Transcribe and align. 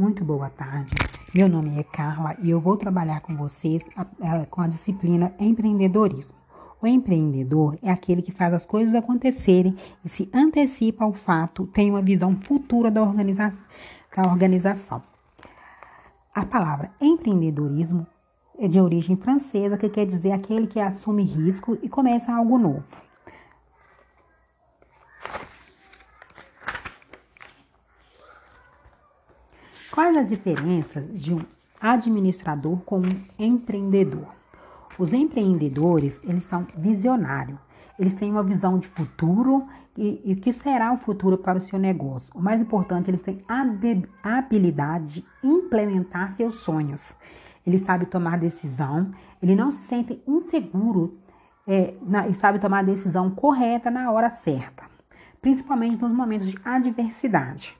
Muito 0.00 0.24
boa 0.24 0.48
tarde. 0.48 0.94
Meu 1.36 1.46
nome 1.46 1.78
é 1.78 1.82
Carla 1.82 2.34
e 2.42 2.48
eu 2.48 2.58
vou 2.58 2.74
trabalhar 2.74 3.20
com 3.20 3.36
vocês 3.36 3.84
com 4.48 4.62
a 4.62 4.66
disciplina 4.66 5.34
empreendedorismo. 5.38 6.32
O 6.80 6.86
empreendedor 6.86 7.76
é 7.82 7.90
aquele 7.90 8.22
que 8.22 8.32
faz 8.32 8.54
as 8.54 8.64
coisas 8.64 8.94
acontecerem 8.94 9.76
e 10.02 10.08
se 10.08 10.30
antecipa 10.32 11.04
ao 11.04 11.12
fato, 11.12 11.66
tem 11.66 11.90
uma 11.90 12.00
visão 12.00 12.34
futura 12.34 12.90
da, 12.90 13.02
organiza 13.02 13.52
da 14.16 14.22
organização. 14.22 15.02
A 16.34 16.46
palavra 16.46 16.90
empreendedorismo 16.98 18.06
é 18.58 18.66
de 18.68 18.80
origem 18.80 19.18
francesa, 19.18 19.76
que 19.76 19.90
quer 19.90 20.06
dizer 20.06 20.32
aquele 20.32 20.66
que 20.66 20.80
assume 20.80 21.24
risco 21.24 21.76
e 21.82 21.90
começa 21.90 22.34
algo 22.34 22.56
novo. 22.56 23.09
Quais 29.90 30.16
as 30.16 30.28
diferenças 30.28 31.20
de 31.20 31.34
um 31.34 31.40
administrador 31.80 32.78
com 32.82 33.00
um 33.00 33.10
empreendedor? 33.36 34.28
Os 34.96 35.12
empreendedores, 35.12 36.20
eles 36.22 36.44
são 36.44 36.64
visionários. 36.78 37.58
Eles 37.98 38.14
têm 38.14 38.30
uma 38.30 38.44
visão 38.44 38.78
de 38.78 38.86
futuro 38.86 39.66
e, 39.98 40.32
o 40.32 40.36
que 40.36 40.52
será 40.52 40.92
o 40.92 40.96
futuro 40.96 41.36
para 41.36 41.58
o 41.58 41.60
seu 41.60 41.76
negócio. 41.76 42.30
O 42.32 42.40
mais 42.40 42.60
importante, 42.60 43.10
eles 43.10 43.20
têm 43.20 43.42
a 43.48 43.66
habilidade 44.38 45.14
de 45.14 45.26
implementar 45.42 46.34
seus 46.34 46.60
sonhos. 46.60 47.02
Ele 47.66 47.76
sabe 47.76 48.06
tomar 48.06 48.38
decisão, 48.38 49.10
ele 49.42 49.56
não 49.56 49.72
se 49.72 49.82
sente 49.88 50.22
inseguro 50.24 51.18
é, 51.66 51.94
na, 52.00 52.28
e 52.28 52.34
sabe 52.34 52.60
tomar 52.60 52.78
a 52.78 52.82
decisão 52.82 53.28
correta 53.28 53.90
na 53.90 54.10
hora 54.12 54.30
certa, 54.30 54.84
principalmente 55.42 56.00
nos 56.00 56.12
momentos 56.12 56.48
de 56.48 56.56
adversidade. 56.64 57.79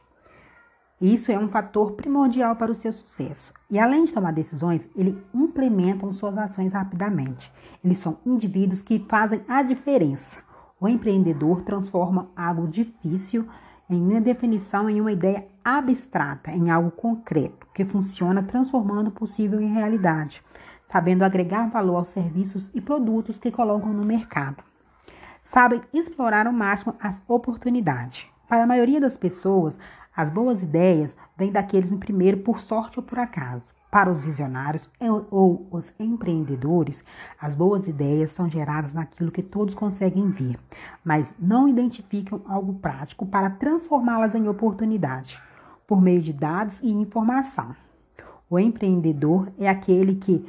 Isso 1.01 1.33
é 1.33 1.39
um 1.39 1.49
fator 1.49 1.93
primordial 1.93 2.55
para 2.57 2.71
o 2.71 2.75
seu 2.75 2.93
sucesso. 2.93 3.55
E 3.71 3.79
além 3.79 4.05
de 4.05 4.13
tomar 4.13 4.33
decisões, 4.33 4.87
eles 4.95 5.17
implementam 5.33 6.13
suas 6.13 6.37
ações 6.37 6.75
rapidamente. 6.75 7.51
Eles 7.83 7.97
são 7.97 8.19
indivíduos 8.27 8.83
que 8.83 9.07
fazem 9.09 9.43
a 9.49 9.63
diferença. 9.63 10.39
O 10.79 10.87
empreendedor 10.87 11.63
transforma 11.63 12.29
algo 12.37 12.69
difícil 12.69 13.49
em 13.89 14.01
uma 14.01 14.21
definição 14.21 14.91
em 14.91 15.01
uma 15.01 15.11
ideia 15.11 15.49
abstrata, 15.65 16.53
em 16.53 16.71
algo 16.71 16.91
concreto, 16.91 17.67
que 17.75 17.85
funciona 17.85 18.43
transformando 18.43 19.09
o 19.09 19.13
possível 19.13 19.61
em 19.61 19.73
realidade, 19.73 20.43
sabendo 20.87 21.25
agregar 21.25 21.71
valor 21.71 21.97
aos 21.97 22.09
serviços 22.09 22.71
e 22.75 22.81
produtos 22.81 23.39
que 23.39 23.51
colocam 23.51 23.93
no 23.93 24.05
mercado. 24.05 24.63
Sabem 25.43 25.81
explorar 25.93 26.47
ao 26.47 26.53
máximo 26.53 26.95
as 27.01 27.23
oportunidades. 27.27 28.27
Para 28.49 28.65
a 28.65 28.67
maioria 28.67 29.01
das 29.01 29.17
pessoas, 29.17 29.79
as 30.21 30.31
boas 30.31 30.63
ideias 30.63 31.17
vêm 31.35 31.51
daqueles, 31.51 31.91
primeiro, 31.93 32.37
por 32.41 32.61
sorte 32.61 32.99
ou 32.99 33.03
por 33.03 33.19
acaso. 33.19 33.65
Para 33.91 34.13
os 34.13 34.21
visionários 34.21 34.87
ou 35.31 35.67
os 35.71 35.91
empreendedores, 35.99 37.03
as 37.41 37.55
boas 37.55 37.89
ideias 37.89 38.31
são 38.31 38.47
geradas 38.47 38.93
naquilo 38.93 39.31
que 39.31 39.43
todos 39.43 39.75
conseguem 39.75 40.29
ver, 40.29 40.59
mas 41.03 41.33
não 41.39 41.67
identificam 41.67 42.43
algo 42.47 42.75
prático 42.75 43.25
para 43.25 43.49
transformá-las 43.49 44.35
em 44.35 44.47
oportunidade, 44.47 45.41
por 45.87 46.03
meio 46.03 46.21
de 46.21 46.35
dados 46.35 46.79
e 46.83 46.91
informação. 46.91 47.75
O 48.51 48.59
empreendedor 48.59 49.49
é 49.59 49.71
aquele 49.71 50.17
que, 50.17 50.47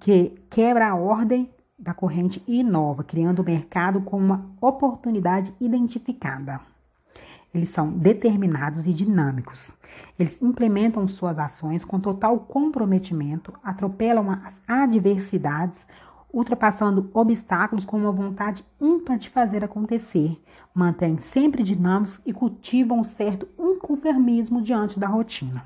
que 0.00 0.32
quebra 0.48 0.88
a 0.88 0.94
ordem 0.94 1.50
da 1.78 1.92
corrente 1.92 2.42
e 2.48 2.60
inova, 2.60 3.04
criando 3.04 3.42
o 3.42 3.44
mercado 3.44 4.00
com 4.00 4.16
uma 4.16 4.46
oportunidade 4.62 5.52
identificada. 5.60 6.58
Eles 7.54 7.68
são 7.68 7.92
determinados 7.92 8.86
e 8.88 8.92
dinâmicos. 8.92 9.70
Eles 10.18 10.36
implementam 10.42 11.06
suas 11.06 11.38
ações 11.38 11.84
com 11.84 12.00
total 12.00 12.40
comprometimento, 12.40 13.54
atropelam 13.62 14.28
as 14.30 14.60
adversidades, 14.66 15.86
ultrapassando 16.32 17.08
obstáculos 17.14 17.84
com 17.84 17.96
uma 17.96 18.10
vontade 18.10 18.66
ímpar 18.80 19.18
de 19.18 19.30
fazer 19.30 19.62
acontecer, 19.62 20.42
mantêm 20.74 21.16
sempre 21.16 21.62
dinâmicos 21.62 22.20
e 22.26 22.32
cultivam 22.32 22.98
um 22.98 23.04
certo 23.04 23.46
inconformismo 23.56 24.60
diante 24.60 24.98
da 24.98 25.06
rotina. 25.06 25.64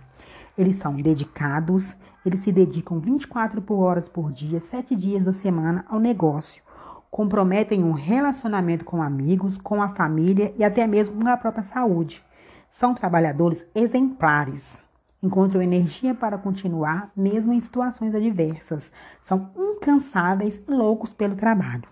Eles 0.59 0.77
são 0.77 0.95
dedicados, 0.95 1.97
eles 2.27 2.41
se 2.41 2.53
dedicam 2.53 3.01
24 3.01 3.65
horas 3.73 4.11
por 4.11 4.31
dia, 4.31 4.61
7 4.61 4.95
dias 4.95 5.25
da 5.25 5.33
semana 5.33 5.87
ao 5.89 5.99
negócio, 5.99 6.63
comprometem 7.11 7.83
um 7.83 7.93
relacionamento 7.93 8.85
com 8.85 9.03
amigos, 9.03 9.59
com 9.59 9.83
a 9.83 9.89
família 9.89 10.55
e 10.57 10.65
até 10.65 10.87
mesmo 10.87 11.23
com 11.23 11.29
a 11.29 11.37
própria 11.37 11.63
saúde. 11.63 12.23
São 12.71 12.95
trabalhadores 12.95 13.65
exemplares. 13.75 14.79
Encontram 15.23 15.61
energia 15.61 16.15
para 16.15 16.39
continuar, 16.39 17.11
mesmo 17.17 17.53
em 17.53 17.61
situações 17.61 18.15
adversas. 18.15 18.91
São 19.23 19.51
incansáveis 19.57 20.61
e 20.69 20.71
loucos 20.71 21.13
pelo 21.13 21.35
trabalho. 21.35 21.85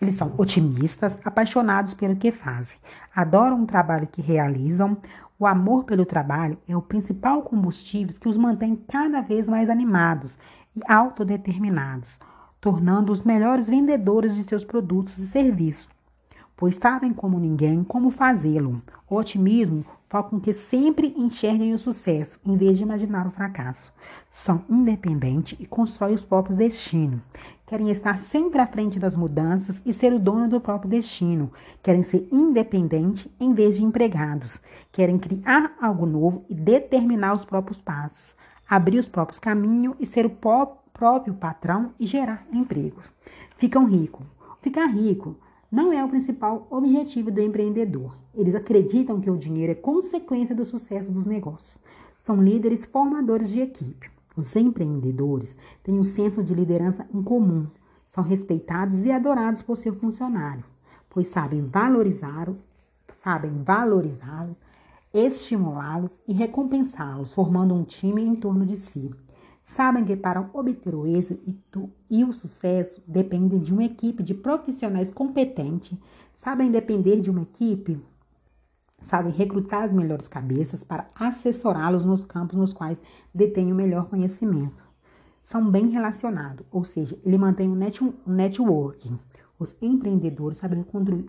Eles 0.00 0.14
são 0.14 0.32
otimistas, 0.38 1.18
apaixonados 1.24 1.94
pelo 1.94 2.16
que 2.16 2.30
fazem, 2.30 2.76
adoram 3.14 3.62
o 3.62 3.66
trabalho 3.66 4.06
que 4.06 4.22
realizam. 4.22 4.96
O 5.38 5.46
amor 5.46 5.84
pelo 5.84 6.06
trabalho 6.06 6.58
é 6.68 6.76
o 6.76 6.82
principal 6.82 7.42
combustível 7.42 8.14
que 8.18 8.28
os 8.28 8.36
mantém 8.36 8.76
cada 8.76 9.20
vez 9.20 9.48
mais 9.48 9.68
animados 9.68 10.38
e 10.76 10.80
autodeterminados 10.86 12.16
tornando 12.60 13.12
os 13.12 13.22
melhores 13.22 13.68
vendedores 13.68 14.36
de 14.36 14.44
seus 14.44 14.64
produtos 14.64 15.16
e 15.18 15.26
serviços, 15.26 15.88
pois 16.56 16.76
sabem 16.76 17.12
como 17.12 17.38
ninguém 17.38 17.82
como 17.82 18.10
fazê-lo. 18.10 18.82
O 19.08 19.16
otimismo 19.16 19.84
faz 20.10 20.26
com 20.26 20.40
que 20.40 20.52
sempre 20.52 21.14
enxerguem 21.16 21.72
o 21.72 21.78
sucesso, 21.78 22.38
em 22.44 22.56
vez 22.56 22.76
de 22.76 22.82
imaginar 22.82 23.26
o 23.26 23.30
fracasso. 23.30 23.92
São 24.28 24.64
independentes 24.68 25.58
e 25.60 25.64
constroem 25.64 26.14
os 26.14 26.24
próprios 26.24 26.58
destinos. 26.58 27.20
Querem 27.64 27.90
estar 27.90 28.18
sempre 28.18 28.60
à 28.60 28.66
frente 28.66 28.98
das 28.98 29.14
mudanças 29.14 29.80
e 29.86 29.92
ser 29.92 30.12
o 30.12 30.18
dono 30.18 30.48
do 30.48 30.60
próprio 30.60 30.90
destino. 30.90 31.52
Querem 31.80 32.02
ser 32.02 32.28
independentes 32.32 33.28
em 33.38 33.54
vez 33.54 33.76
de 33.76 33.84
empregados. 33.84 34.60
Querem 34.90 35.16
criar 35.16 35.76
algo 35.80 36.04
novo 36.04 36.44
e 36.48 36.54
determinar 36.54 37.32
os 37.32 37.44
próprios 37.44 37.80
passos. 37.80 38.34
Abrir 38.68 38.98
os 38.98 39.08
próprios 39.08 39.38
caminhos 39.38 39.94
e 40.00 40.06
ser 40.06 40.26
o 40.26 40.30
próprio 40.30 40.79
próprio 41.00 41.32
patrão 41.32 41.94
e 41.98 42.06
gerar 42.06 42.46
empregos. 42.52 43.10
Ficam 43.56 43.86
ricos. 43.86 44.26
Ficar 44.60 44.84
rico 44.88 45.34
não 45.72 45.90
é 45.90 46.04
o 46.04 46.08
principal 46.10 46.66
objetivo 46.68 47.30
do 47.30 47.40
empreendedor. 47.40 48.18
Eles 48.34 48.54
acreditam 48.54 49.18
que 49.18 49.30
o 49.30 49.38
dinheiro 49.38 49.72
é 49.72 49.74
consequência 49.74 50.54
do 50.54 50.62
sucesso 50.62 51.10
dos 51.10 51.24
negócios. 51.24 51.78
São 52.22 52.42
líderes 52.42 52.84
formadores 52.84 53.48
de 53.48 53.62
equipe. 53.62 54.10
Os 54.36 54.54
empreendedores 54.54 55.56
têm 55.82 55.98
um 55.98 56.04
senso 56.04 56.44
de 56.44 56.52
liderança 56.52 57.08
em 57.14 57.22
comum. 57.22 57.66
São 58.06 58.22
respeitados 58.22 59.02
e 59.06 59.10
adorados 59.10 59.62
por 59.62 59.78
seu 59.78 59.94
funcionário, 59.94 60.64
pois 61.08 61.28
sabem 61.28 61.64
valorizá-los, 61.64 62.58
sabem 63.22 63.62
valorizá-los, 63.62 64.56
estimulá-los 65.14 66.14
e 66.28 66.34
recompensá-los, 66.34 67.32
formando 67.32 67.74
um 67.74 67.84
time 67.84 68.22
em 68.22 68.36
torno 68.36 68.66
de 68.66 68.76
si. 68.76 69.10
Sabem 69.74 70.04
que 70.04 70.16
para 70.16 70.50
obter 70.52 70.96
o 70.96 71.06
êxito 71.06 71.88
e 72.10 72.24
o 72.24 72.32
sucesso 72.32 73.00
dependem 73.06 73.60
de 73.60 73.72
uma 73.72 73.84
equipe 73.84 74.20
de 74.20 74.34
profissionais 74.34 75.12
competentes, 75.12 75.96
sabem 76.34 76.72
depender 76.72 77.20
de 77.20 77.30
uma 77.30 77.42
equipe, 77.42 78.02
sabem 79.02 79.32
recrutar 79.32 79.84
as 79.84 79.92
melhores 79.92 80.26
cabeças 80.26 80.82
para 80.82 81.08
assessorá-los 81.14 82.04
nos 82.04 82.24
campos 82.24 82.58
nos 82.58 82.72
quais 82.72 82.98
detêm 83.32 83.70
o 83.70 83.74
melhor 83.76 84.08
conhecimento. 84.08 84.82
São 85.40 85.70
bem 85.70 85.88
relacionados, 85.88 86.66
ou 86.72 86.82
seja, 86.82 87.16
ele 87.24 87.38
mantém 87.38 87.68
um 87.68 87.78
networking. 88.26 89.20
Os 89.56 89.76
empreendedores 89.80 90.58
sabem 90.58 90.84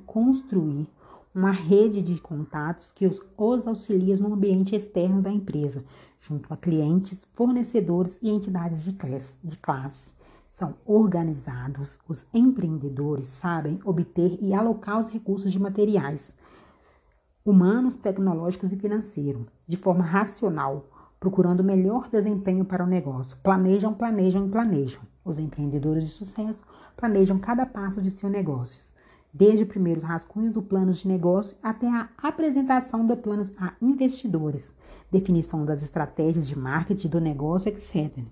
construir 0.08 0.88
uma 1.34 1.52
rede 1.52 2.02
de 2.02 2.20
contatos 2.20 2.92
que 2.92 3.06
os, 3.06 3.22
os 3.38 3.68
auxilia 3.68 4.18
no 4.18 4.34
ambiente 4.34 4.76
externo 4.76 5.22
da 5.22 5.32
empresa, 5.32 5.84
junto 6.22 6.54
a 6.54 6.58
clientes, 6.58 7.28
fornecedores 7.34 8.18
e 8.22 8.30
entidades 8.30 8.86
de 8.86 9.58
classe. 9.58 10.10
São 10.52 10.76
organizados, 10.86 11.98
os 12.08 12.26
empreendedores 12.34 13.26
sabem 13.26 13.80
obter 13.84 14.38
e 14.40 14.54
alocar 14.54 15.00
os 15.00 15.10
recursos 15.10 15.52
de 15.52 15.60
materiais, 15.60 16.36
humanos, 17.44 17.96
tecnológicos 17.96 18.72
e 18.72 18.76
financeiros, 18.76 19.48
de 19.68 19.78
forma 19.78 20.04
racional, 20.04 20.86
procurando 21.20 21.62
o 21.62 21.64
melhor 21.64 22.08
desempenho 22.10 22.64
para 22.64 22.84
o 22.84 22.88
negócio. 22.88 23.38
Planejam, 23.42 23.94
planejam 23.94 24.46
e 24.46 24.50
planejam. 24.50 25.02
Os 25.26 25.40
empreendedores 25.40 26.04
de 26.04 26.12
sucesso 26.12 26.64
planejam 26.96 27.40
cada 27.40 27.66
passo 27.66 28.02
de 28.02 28.12
seus 28.12 28.32
negócios 28.32 28.91
desde 29.34 29.64
o 29.64 29.68
primeiro 29.68 30.02
rascunho 30.02 30.52
do 30.52 30.62
plano 30.62 30.92
de 30.92 31.08
negócio 31.08 31.56
até 31.62 31.88
a 31.88 32.10
apresentação 32.18 33.06
do 33.06 33.16
plano 33.16 33.44
a 33.58 33.74
investidores, 33.82 34.72
definição 35.10 35.66
das 35.66 35.82
estratégias 35.82 36.48
de 36.48 36.58
marketing 36.58 37.08
do 37.08 37.22
negócio, 37.22 37.70
etc. 37.70 38.24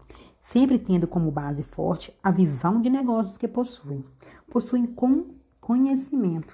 Sempre 0.42 0.80
tendo 0.80 1.08
como 1.08 1.32
base 1.32 1.64
forte 1.64 2.14
a 2.24 2.32
visão 2.32 2.82
de 2.82 2.90
negócios 2.90 3.38
que 3.38 3.48
possuem. 3.48 4.04
Possuem 4.50 4.96
conhecimento. 5.62 6.54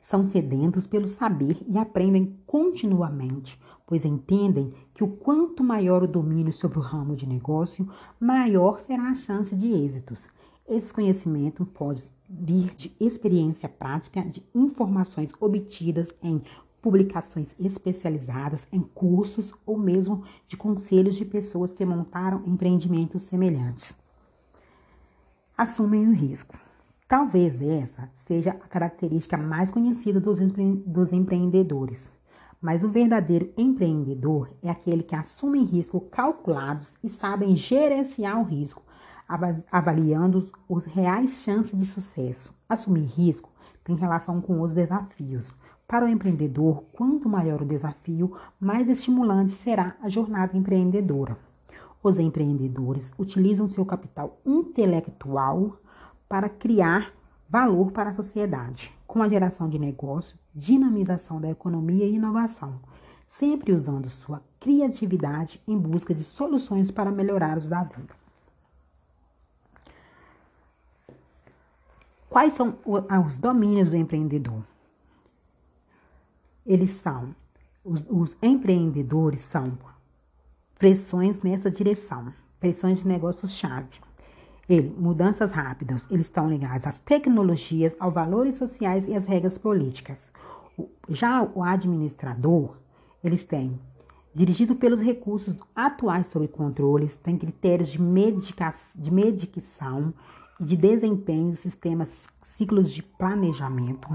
São 0.00 0.22
sedentos 0.22 0.86
pelo 0.86 1.08
saber 1.08 1.58
e 1.68 1.76
aprendem 1.76 2.38
continuamente, 2.46 3.60
pois 3.84 4.04
entendem 4.04 4.72
que 4.94 5.02
o 5.02 5.08
quanto 5.08 5.64
maior 5.64 6.04
o 6.04 6.08
domínio 6.08 6.52
sobre 6.52 6.78
o 6.78 6.82
ramo 6.82 7.16
de 7.16 7.26
negócio, 7.26 7.88
maior 8.20 8.80
será 8.80 9.08
a 9.08 9.14
chance 9.14 9.56
de 9.56 9.72
êxitos. 9.72 10.28
Esse 10.68 10.92
conhecimento 10.92 11.66
pode 11.66 12.04
vir 12.28 12.74
de 12.74 12.94
experiência 12.98 13.68
prática, 13.68 14.22
de 14.22 14.44
informações 14.54 15.30
obtidas 15.40 16.08
em 16.22 16.42
publicações 16.82 17.48
especializadas, 17.58 18.66
em 18.72 18.80
cursos 18.80 19.52
ou 19.64 19.76
mesmo 19.76 20.22
de 20.46 20.56
conselhos 20.56 21.16
de 21.16 21.24
pessoas 21.24 21.72
que 21.72 21.84
montaram 21.84 22.42
empreendimentos 22.46 23.22
semelhantes. 23.24 23.96
Assumem 25.56 26.06
o 26.06 26.12
risco. 26.12 26.56
Talvez 27.08 27.62
essa 27.62 28.10
seja 28.14 28.50
a 28.50 28.68
característica 28.68 29.36
mais 29.36 29.70
conhecida 29.70 30.20
dos, 30.20 30.40
empre 30.40 30.82
dos 30.86 31.12
empreendedores. 31.12 32.10
Mas 32.60 32.82
o 32.82 32.88
verdadeiro 32.88 33.52
empreendedor 33.56 34.50
é 34.62 34.70
aquele 34.70 35.02
que 35.02 35.14
assume 35.14 35.64
riscos 35.64 36.02
calculados 36.10 36.92
e 37.02 37.08
sabem 37.08 37.54
gerenciar 37.54 38.40
o 38.40 38.44
risco, 38.44 38.82
avaliando 39.70 40.50
os 40.68 40.84
reais 40.84 41.42
chances 41.42 41.76
de 41.76 41.86
sucesso. 41.86 42.54
Assumir 42.68 43.04
risco 43.04 43.50
tem 43.82 43.96
relação 43.96 44.40
com 44.40 44.60
os 44.60 44.72
desafios. 44.72 45.54
Para 45.86 46.04
o 46.04 46.08
empreendedor, 46.08 46.82
quanto 46.92 47.28
maior 47.28 47.62
o 47.62 47.66
desafio, 47.66 48.36
mais 48.58 48.88
estimulante 48.88 49.52
será 49.52 49.96
a 50.02 50.08
jornada 50.08 50.56
empreendedora. 50.56 51.38
Os 52.02 52.18
empreendedores 52.18 53.12
utilizam 53.18 53.68
seu 53.68 53.84
capital 53.84 54.40
intelectual 54.44 55.76
para 56.28 56.48
criar 56.48 57.12
valor 57.48 57.92
para 57.92 58.10
a 58.10 58.12
sociedade, 58.12 58.92
com 59.06 59.22
a 59.22 59.28
geração 59.28 59.68
de 59.68 59.78
negócio, 59.78 60.36
dinamização 60.52 61.40
da 61.40 61.50
economia 61.50 62.04
e 62.04 62.16
inovação, 62.16 62.80
sempre 63.28 63.72
usando 63.72 64.10
sua 64.10 64.42
criatividade 64.58 65.62
em 65.66 65.78
busca 65.78 66.12
de 66.12 66.24
soluções 66.24 66.90
para 66.90 67.12
melhorar 67.12 67.56
os 67.56 67.68
da 67.68 67.84
vida. 67.84 68.25
Quais 72.36 72.52
são 72.52 72.76
os 73.26 73.38
domínios 73.38 73.88
do 73.88 73.96
empreendedor? 73.96 74.62
Eles 76.66 76.90
são, 76.90 77.34
os, 77.82 78.04
os 78.10 78.36
empreendedores 78.42 79.40
são 79.40 79.72
pressões 80.78 81.40
nessa 81.40 81.70
direção, 81.70 82.30
pressões 82.60 83.00
de 83.00 83.08
negócios-chave. 83.08 83.88
Ele, 84.68 84.94
mudanças 84.98 85.50
rápidas, 85.50 86.04
eles 86.10 86.26
estão 86.26 86.50
ligados 86.50 86.86
às 86.86 86.98
tecnologias, 86.98 87.96
aos 87.98 88.12
valores 88.12 88.56
sociais 88.56 89.08
e 89.08 89.14
às 89.14 89.24
regras 89.24 89.56
políticas. 89.56 90.20
Já 91.08 91.42
o 91.42 91.62
administrador, 91.62 92.76
eles 93.24 93.44
têm 93.44 93.80
dirigido 94.34 94.76
pelos 94.76 95.00
recursos 95.00 95.56
atuais 95.74 96.26
sobre 96.26 96.48
controles, 96.48 97.16
tem 97.16 97.38
critérios 97.38 97.88
de, 97.88 98.02
medica 98.02 98.74
de 98.94 99.10
medicação 99.10 100.12
de 100.58 100.76
desempenho, 100.76 101.54
sistemas, 101.56 102.28
ciclos 102.38 102.90
de 102.90 103.02
planejamento. 103.02 104.08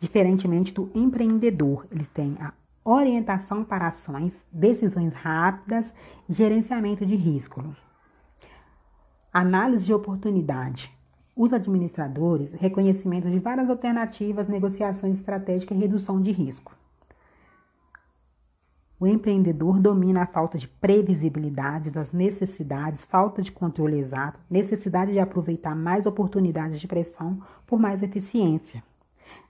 Diferentemente 0.00 0.72
do 0.72 0.90
empreendedor, 0.94 1.86
eles 1.90 2.06
têm 2.08 2.36
a 2.40 2.52
orientação 2.84 3.64
para 3.64 3.88
ações, 3.88 4.42
decisões 4.52 5.12
rápidas 5.12 5.92
gerenciamento 6.28 7.04
de 7.04 7.16
risco. 7.16 7.64
Análise 9.32 9.86
de 9.86 9.92
oportunidade. 9.92 10.96
Os 11.34 11.52
administradores, 11.52 12.52
reconhecimento 12.52 13.28
de 13.28 13.38
várias 13.38 13.68
alternativas, 13.68 14.48
negociações 14.48 15.18
estratégicas 15.18 15.76
e 15.76 15.80
redução 15.80 16.20
de 16.20 16.32
risco. 16.32 16.77
O 19.00 19.06
empreendedor 19.06 19.78
domina 19.78 20.22
a 20.22 20.26
falta 20.26 20.58
de 20.58 20.66
previsibilidade 20.66 21.88
das 21.88 22.10
necessidades, 22.10 23.04
falta 23.04 23.40
de 23.40 23.52
controle 23.52 23.96
exato, 23.96 24.40
necessidade 24.50 25.12
de 25.12 25.20
aproveitar 25.20 25.76
mais 25.76 26.04
oportunidades 26.04 26.80
de 26.80 26.88
pressão 26.88 27.40
por 27.64 27.78
mais 27.78 28.02
eficiência. 28.02 28.82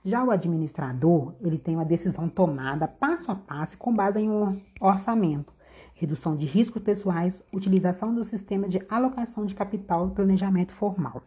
Já 0.05 0.23
o 0.23 0.29
administrador, 0.29 1.33
ele 1.41 1.57
tem 1.57 1.75
uma 1.75 1.85
decisão 1.85 2.29
tomada 2.29 2.87
passo 2.87 3.31
a 3.31 3.35
passo 3.35 3.75
com 3.75 3.91
base 3.91 4.19
em 4.19 4.29
um 4.29 4.55
orçamento, 4.79 5.51
redução 5.95 6.35
de 6.35 6.45
riscos 6.45 6.83
pessoais, 6.83 7.41
utilização 7.51 8.13
do 8.13 8.23
sistema 8.23 8.69
de 8.69 8.85
alocação 8.87 9.45
de 9.47 9.55
capital 9.55 10.09
e 10.09 10.11
planejamento 10.11 10.73
formal. 10.73 11.23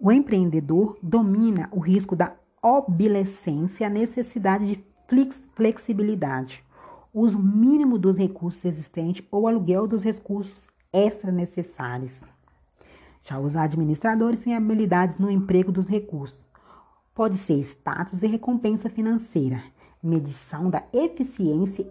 O 0.00 0.10
empreendedor 0.10 0.98
domina 1.00 1.68
o 1.70 1.78
risco 1.78 2.16
da 2.16 2.34
obsolescência, 2.60 3.86
a 3.86 3.90
necessidade 3.90 4.66
de 4.66 4.93
flexibilidade, 5.54 6.64
uso 7.12 7.38
mínimo 7.38 7.98
dos 7.98 8.18
recursos 8.18 8.64
existentes 8.64 9.26
ou 9.30 9.46
aluguel 9.46 9.86
dos 9.86 10.02
recursos 10.02 10.68
extra 10.92 11.30
necessários. 11.30 12.12
Já 13.22 13.38
os 13.38 13.56
administradores 13.56 14.40
têm 14.40 14.54
habilidades 14.54 15.18
no 15.18 15.30
emprego 15.30 15.72
dos 15.72 15.88
recursos. 15.88 16.46
Pode 17.14 17.38
ser 17.38 17.54
status 17.60 18.22
e 18.22 18.26
recompensa 18.26 18.90
financeira, 18.90 19.62
medição 20.02 20.68
da 20.68 20.84
eficiência, 20.92 21.88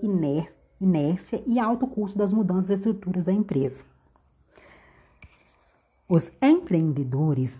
inércia 0.80 1.44
e 1.48 1.59
alto 1.59 1.88
custo 1.88 2.18
das 2.18 2.33
mudanças 2.33 2.68
de 2.68 2.74
estruturas 2.74 3.25
da 3.25 3.31
empresa. 3.31 3.81
Os 6.07 6.31
empreendedores 6.42 7.51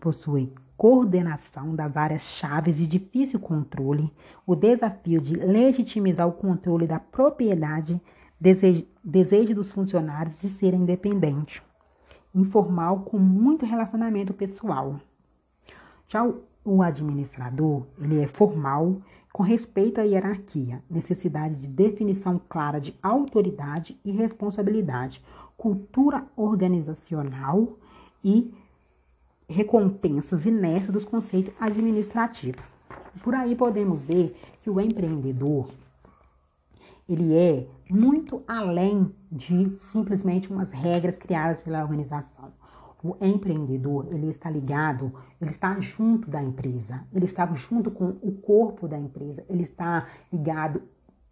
possuem 0.00 0.52
coordenação 0.82 1.76
das 1.76 1.96
áreas 1.96 2.22
chaves 2.22 2.76
de 2.76 2.88
difícil 2.88 3.38
controle, 3.38 4.12
o 4.44 4.56
desafio 4.56 5.20
de 5.20 5.36
legitimizar 5.36 6.26
o 6.26 6.32
controle 6.32 6.88
da 6.88 6.98
propriedade, 6.98 8.02
desejo, 8.40 8.84
desejo 9.04 9.54
dos 9.54 9.70
funcionários 9.70 10.40
de 10.40 10.48
serem 10.48 10.80
independentes 10.80 11.62
informal 12.34 13.02
com 13.02 13.16
muito 13.16 13.64
relacionamento 13.64 14.34
pessoal. 14.34 14.98
Já 16.08 16.26
o, 16.26 16.42
o 16.64 16.82
administrador, 16.82 17.86
ele 18.00 18.20
é 18.20 18.26
formal, 18.26 19.00
com 19.32 19.44
respeito 19.44 20.00
à 20.00 20.02
hierarquia, 20.02 20.82
necessidade 20.90 21.60
de 21.60 21.68
definição 21.68 22.40
clara 22.48 22.80
de 22.80 22.98
autoridade 23.00 23.96
e 24.04 24.10
responsabilidade, 24.10 25.22
cultura 25.56 26.26
organizacional 26.34 27.78
e 28.24 28.52
recompensas 29.48 30.46
inércias 30.46 30.92
dos 30.92 31.04
conceitos 31.04 31.52
administrativos. 31.60 32.70
Por 33.22 33.34
aí 33.34 33.54
podemos 33.54 34.02
ver 34.02 34.36
que 34.62 34.70
o 34.70 34.80
empreendedor 34.80 35.68
ele 37.08 37.34
é 37.34 37.66
muito 37.90 38.42
além 38.46 39.14
de 39.30 39.76
simplesmente 39.76 40.50
umas 40.50 40.70
regras 40.70 41.18
criadas 41.18 41.60
pela 41.60 41.82
organização. 41.82 42.52
O 43.02 43.16
empreendedor, 43.20 44.06
ele 44.12 44.28
está 44.28 44.48
ligado, 44.48 45.12
ele 45.40 45.50
está 45.50 45.78
junto 45.80 46.30
da 46.30 46.42
empresa, 46.42 47.04
ele 47.12 47.24
está 47.24 47.44
junto 47.52 47.90
com 47.90 48.10
o 48.22 48.32
corpo 48.32 48.86
da 48.86 48.96
empresa, 48.96 49.44
ele 49.48 49.62
está 49.62 50.06
ligado 50.32 50.82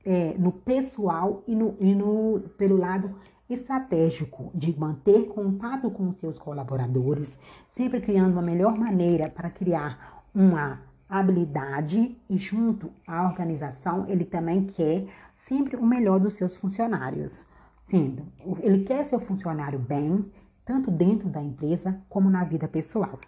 é, 0.04 0.35
no 0.37 0.50
pessoal 0.50 1.44
e, 1.46 1.54
no, 1.54 1.76
e 1.78 1.94
no, 1.94 2.40
pelo 2.58 2.76
lado 2.76 3.14
estratégico 3.50 4.50
de 4.54 4.78
manter 4.78 5.26
contato 5.26 5.90
com 5.90 6.12
seus 6.14 6.38
colaboradores, 6.38 7.37
sempre 7.69 8.00
criando 8.00 8.33
uma 8.33 8.42
melhor 8.42 8.76
maneira 8.78 9.28
para 9.28 9.50
criar 9.50 10.25
uma 10.35 10.80
habilidade 11.09 12.16
e 12.28 12.37
junto 12.37 12.90
à 13.07 13.25
organização 13.25 14.07
ele 14.09 14.25
também 14.25 14.64
quer 14.64 15.07
sempre 15.35 15.76
o 15.76 15.85
melhor 15.85 16.21
dos 16.21 16.35
seus 16.35 16.57
funcionários. 16.57 17.40
Sendo, 17.87 18.23
ele 18.61 18.85
quer 18.85 19.04
seu 19.04 19.19
funcionário 19.19 19.78
bem, 19.78 20.30
tanto 20.64 20.90
dentro 20.90 21.28
da 21.28 21.42
empresa 21.42 22.00
como 22.09 22.30
na 22.30 22.45
vida 22.45 22.69
pessoal. 22.69 23.19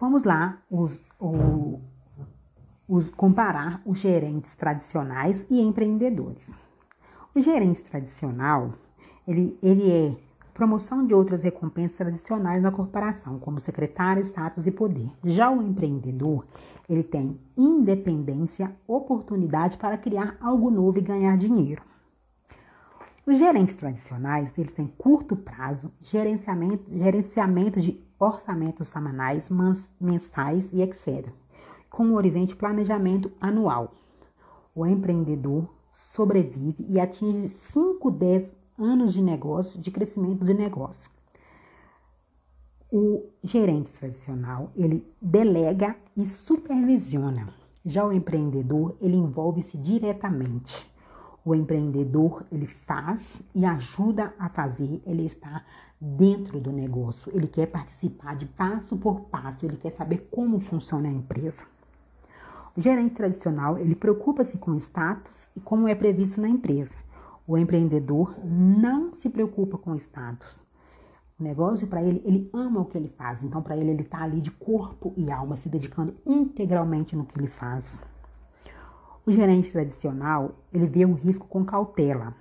Vamos 0.00 0.24
lá 0.24 0.58
os, 0.70 1.04
o, 1.20 1.78
os, 2.88 3.10
comparar 3.10 3.82
os 3.84 3.98
gerentes 3.98 4.54
tradicionais 4.54 5.46
e 5.50 5.60
empreendedores. 5.60 6.63
O 7.34 7.40
gerente 7.40 7.82
tradicional, 7.82 8.74
ele, 9.26 9.58
ele 9.60 9.90
é 9.90 10.16
promoção 10.54 11.04
de 11.04 11.12
outras 11.12 11.42
recompensas 11.42 11.96
tradicionais 11.96 12.62
na 12.62 12.70
corporação, 12.70 13.40
como 13.40 13.58
secretário, 13.58 14.22
status 14.22 14.68
e 14.68 14.70
poder. 14.70 15.10
Já 15.24 15.50
o 15.50 15.60
empreendedor, 15.60 16.46
ele 16.88 17.02
tem 17.02 17.40
independência, 17.56 18.72
oportunidade 18.86 19.76
para 19.76 19.98
criar 19.98 20.36
algo 20.40 20.70
novo 20.70 20.98
e 20.98 21.02
ganhar 21.02 21.36
dinheiro. 21.36 21.82
Os 23.26 23.36
gerentes 23.36 23.74
tradicionais, 23.74 24.52
eles 24.56 24.70
têm 24.70 24.86
curto 24.86 25.34
prazo, 25.34 25.90
gerenciamento, 26.00 26.84
gerenciamento 26.96 27.80
de 27.80 28.00
orçamentos 28.16 28.86
semanais, 28.86 29.48
mensais 30.00 30.72
e 30.72 30.82
etc., 30.82 31.32
com 31.90 32.12
horizonte 32.12 32.54
planejamento 32.54 33.32
anual. 33.40 33.92
O 34.72 34.86
empreendedor 34.86 35.68
sobrevive 35.94 36.84
e 36.88 36.98
atinge 36.98 37.48
5, 37.48 38.10
10 38.10 38.52
anos 38.76 39.14
de 39.14 39.22
negócio, 39.22 39.80
de 39.80 39.90
crescimento 39.90 40.44
de 40.44 40.52
negócio. 40.52 41.08
O 42.92 43.30
gerente 43.42 43.90
tradicional, 43.92 44.72
ele 44.76 45.06
delega 45.22 45.96
e 46.16 46.26
supervisiona. 46.26 47.48
Já 47.84 48.04
o 48.04 48.12
empreendedor, 48.12 48.96
ele 49.00 49.16
envolve-se 49.16 49.78
diretamente. 49.78 50.90
O 51.44 51.54
empreendedor, 51.54 52.44
ele 52.50 52.66
faz 52.66 53.42
e 53.54 53.64
ajuda 53.64 54.34
a 54.38 54.48
fazer, 54.48 55.02
ele 55.06 55.24
está 55.24 55.64
dentro 56.00 56.58
do 56.58 56.72
negócio, 56.72 57.30
ele 57.34 57.46
quer 57.46 57.66
participar 57.66 58.34
de 58.34 58.46
passo 58.46 58.96
por 58.96 59.20
passo, 59.22 59.64
ele 59.64 59.76
quer 59.76 59.90
saber 59.90 60.28
como 60.30 60.58
funciona 60.58 61.08
a 61.08 61.12
empresa. 61.12 61.64
Gerente 62.76 63.14
tradicional, 63.14 63.78
ele 63.78 63.94
preocupa-se 63.94 64.58
com 64.58 64.74
status 64.74 65.48
e 65.56 65.60
como 65.60 65.86
é 65.86 65.94
previsto 65.94 66.40
na 66.40 66.48
empresa. 66.48 66.90
O 67.46 67.56
empreendedor 67.56 68.36
não 68.44 69.14
se 69.14 69.30
preocupa 69.30 69.78
com 69.78 69.94
status. 69.94 70.60
O 71.38 71.44
negócio 71.44 71.86
para 71.86 72.02
ele, 72.02 72.20
ele 72.24 72.50
ama 72.52 72.80
o 72.80 72.84
que 72.84 72.98
ele 72.98 73.08
faz. 73.08 73.44
Então, 73.44 73.62
para 73.62 73.76
ele, 73.76 73.90
ele 73.90 74.02
está 74.02 74.22
ali 74.22 74.40
de 74.40 74.50
corpo 74.50 75.12
e 75.16 75.30
alma, 75.30 75.56
se 75.56 75.68
dedicando 75.68 76.16
integralmente 76.26 77.14
no 77.14 77.24
que 77.24 77.38
ele 77.38 77.46
faz. 77.46 78.02
O 79.24 79.30
gerente 79.30 79.70
tradicional, 79.70 80.56
ele 80.72 80.86
vê 80.86 81.04
o 81.04 81.14
risco 81.14 81.46
com 81.46 81.64
cautela. 81.64 82.34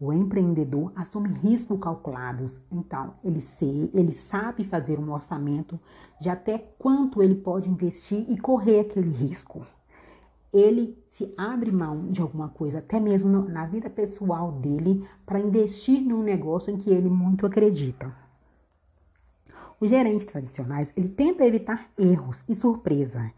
O 0.00 0.12
empreendedor 0.12 0.92
assume 0.96 1.28
riscos 1.28 1.78
calculados. 1.78 2.60
Então, 2.72 3.14
ele, 3.22 3.40
se, 3.40 3.88
ele 3.94 4.12
sabe 4.12 4.64
fazer 4.64 4.98
um 4.98 5.12
orçamento 5.12 5.78
de 6.20 6.28
até 6.28 6.58
quanto 6.76 7.22
ele 7.22 7.36
pode 7.36 7.70
investir 7.70 8.26
e 8.28 8.36
correr 8.36 8.80
aquele 8.80 9.10
risco. 9.10 9.64
Ele 10.56 10.96
se 11.10 11.30
abre 11.36 11.70
mão 11.70 12.06
de 12.06 12.22
alguma 12.22 12.48
coisa, 12.48 12.78
até 12.78 12.98
mesmo 12.98 13.42
na 13.42 13.66
vida 13.66 13.90
pessoal 13.90 14.52
dele, 14.52 15.06
para 15.26 15.38
investir 15.38 16.00
num 16.00 16.22
negócio 16.22 16.72
em 16.72 16.78
que 16.78 16.88
ele 16.88 17.10
muito 17.10 17.44
acredita. 17.44 18.10
Os 19.78 19.90
gerentes 19.90 20.24
tradicionais, 20.24 20.94
ele 20.96 21.10
tenta 21.10 21.44
evitar 21.44 21.90
erros 21.98 22.42
e 22.48 22.54
surpresa. 22.54 23.30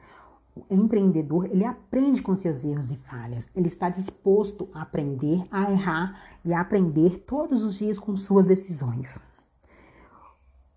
O 0.54 0.72
empreendedor, 0.72 1.46
ele 1.46 1.64
aprende 1.64 2.22
com 2.22 2.36
seus 2.36 2.62
erros 2.64 2.88
e 2.92 2.96
falhas. 2.96 3.48
Ele 3.52 3.66
está 3.66 3.88
disposto 3.88 4.68
a 4.72 4.82
aprender, 4.82 5.44
a 5.50 5.72
errar 5.72 6.20
e 6.44 6.54
a 6.54 6.60
aprender 6.60 7.24
todos 7.26 7.64
os 7.64 7.78
dias 7.78 7.98
com 7.98 8.16
suas 8.16 8.44
decisões. 8.44 9.18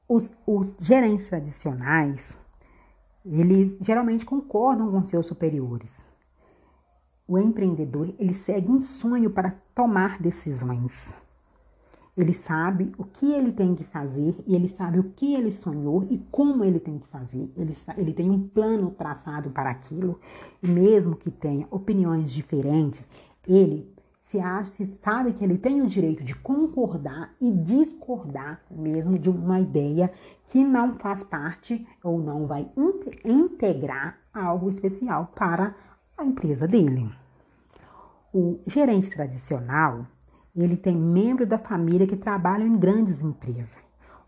Os, 0.09 0.31
os 0.47 0.73
gerentes 0.79 1.27
tradicionais, 1.27 2.35
eles 3.23 3.77
geralmente 3.79 4.25
concordam 4.25 4.89
com 4.89 5.03
seus 5.03 5.27
superiores. 5.27 6.09
O 7.31 7.39
empreendedor, 7.39 8.13
ele 8.19 8.33
segue 8.33 8.69
um 8.69 8.81
sonho 8.81 9.29
para 9.29 9.53
tomar 9.73 10.21
decisões. 10.21 11.13
Ele 12.17 12.33
sabe 12.33 12.91
o 12.97 13.05
que 13.05 13.31
ele 13.31 13.53
tem 13.53 13.73
que 13.73 13.85
fazer 13.85 14.35
e 14.45 14.53
ele 14.53 14.67
sabe 14.67 14.99
o 14.99 15.13
que 15.15 15.33
ele 15.33 15.49
sonhou 15.49 16.05
e 16.09 16.17
como 16.29 16.65
ele 16.65 16.77
tem 16.77 16.99
que 16.99 17.07
fazer. 17.07 17.49
Ele, 17.55 17.73
ele 17.95 18.11
tem 18.11 18.29
um 18.29 18.49
plano 18.49 18.91
traçado 18.91 19.49
para 19.49 19.69
aquilo 19.69 20.19
e 20.61 20.67
mesmo 20.67 21.15
que 21.15 21.31
tenha 21.31 21.65
opiniões 21.71 22.33
diferentes, 22.33 23.07
ele 23.47 23.89
se 24.19 24.37
acha, 24.37 24.83
sabe 24.99 25.31
que 25.31 25.41
ele 25.41 25.57
tem 25.57 25.81
o 25.81 25.87
direito 25.87 26.25
de 26.25 26.35
concordar 26.35 27.33
e 27.39 27.49
discordar 27.49 28.61
mesmo 28.69 29.17
de 29.17 29.29
uma 29.29 29.61
ideia 29.61 30.11
que 30.47 30.65
não 30.65 30.99
faz 30.99 31.23
parte 31.23 31.87
ou 32.03 32.19
não 32.19 32.45
vai 32.45 32.69
integrar 33.23 34.19
algo 34.33 34.67
especial 34.67 35.31
para 35.33 35.73
a 36.17 36.25
empresa 36.25 36.67
dele. 36.67 37.20
O 38.33 38.61
gerente 38.65 39.09
tradicional 39.09 40.07
ele 40.55 40.77
tem 40.77 40.95
membro 40.95 41.45
da 41.45 41.57
família 41.57 42.07
que 42.07 42.15
trabalham 42.15 42.67
em 42.67 42.77
grandes 42.77 43.21
empresas. 43.21 43.77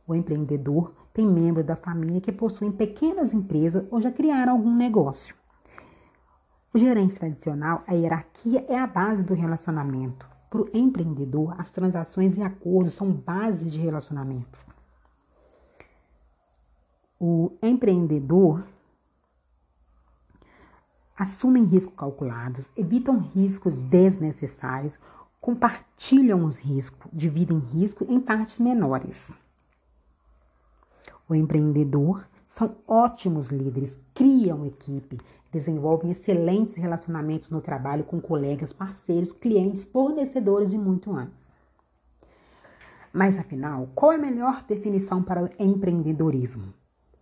O 0.06 0.14
empreendedor 0.14 0.94
tem 1.14 1.26
membro 1.26 1.64
da 1.64 1.76
família 1.76 2.20
que 2.20 2.32
possuem 2.32 2.72
pequenas 2.72 3.34
empresas 3.34 3.86
ou 3.90 4.02
já 4.02 4.12
criaram 4.12 4.54
algum 4.54 4.76
negócio. 4.76 5.36
O 6.74 6.78
gerente 6.78 7.18
tradicional, 7.18 7.84
a 7.88 7.94
hierarquia 7.94 8.66
é 8.68 8.78
a 8.78 8.88
base 8.88 9.24
do 9.24 9.34
relacionamento. 9.34 10.28
Para 10.50 10.62
o 10.62 10.70
empreendedor, 10.74 11.56
as 11.58 11.72
transações 11.72 12.36
e 12.38 12.42
acordos 12.42 12.96
são 12.96 13.12
bases 13.12 13.72
de 13.72 13.80
relacionamento. 13.80 14.58
O 17.20 17.54
empreendedor 17.62 18.66
assumem 21.18 21.64
riscos 21.64 21.96
calculados, 21.96 22.72
evitam 22.76 23.20
riscos 23.20 23.82
desnecessários, 23.84 25.00
compartilham 25.40 26.46
os 26.46 26.58
riscos, 26.58 27.10
dividem 27.12 27.60
risco 27.60 28.06
em 28.10 28.20
partes 28.20 28.60
menores. 28.60 29.32
O 31.28 31.36
empreendedor 31.36 32.28
são 32.48 32.76
ótimos 32.88 33.50
líderes, 33.50 33.98
criam 34.14 34.66
equipe, 34.66 35.20
desenvolvem 35.52 36.12
excelentes 36.12 36.76
relacionamentos 36.76 37.50
no 37.50 37.62
trabalho 37.62 38.04
com 38.04 38.22
colegas, 38.22 38.72
parceiros, 38.72 39.32
clientes, 39.32 39.84
fornecedores 39.84 40.72
e 40.72 40.78
muito 40.78 41.12
mais. 41.12 41.32
Mas 43.12 43.38
afinal, 43.38 43.90
qual 43.94 44.12
é 44.12 44.16
a 44.16 44.20
melhor 44.20 44.64
definição 44.68 45.22
para 45.22 45.44
o 45.44 45.50
empreendedorismo? 45.60 46.74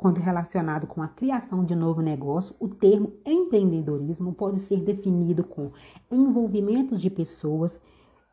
Quando 0.02 0.18
relacionado 0.18 0.88
com 0.88 1.04
a 1.04 1.08
criação 1.08 1.64
de 1.64 1.76
novo 1.76 2.02
negócio, 2.02 2.56
o 2.60 2.68
termo 2.68 3.14
empreendedorismo 3.24 4.34
pode 4.34 4.60
ser 4.60 4.78
definido 4.78 5.44
com 5.44 5.70
envolvimentos 6.10 7.00
de 7.00 7.08
pessoas 7.08 7.80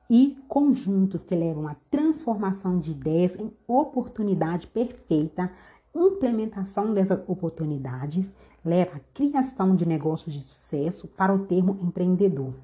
e 0.09 0.39
conjuntos 0.49 1.21
que 1.21 1.35
levam 1.35 1.69
à 1.69 1.77
transformação 1.91 2.79
de 2.79 2.93
ideias 2.93 3.37
em 3.37 3.53
oportunidade 3.67 4.67
perfeita, 4.67 5.53
implementação 5.95 6.95
dessas 6.95 7.21
oportunidades 7.29 8.33
leva 8.65 8.97
à 8.97 9.01
criação 9.13 9.77
de 9.77 9.85
negócios 9.85 10.35
de 10.35 10.41
sucesso 10.41 11.07
para 11.07 11.35
o 11.35 11.45
termo 11.45 11.77
empreendedor. 11.83 12.55